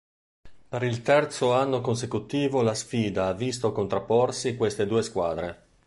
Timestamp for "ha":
3.27-3.33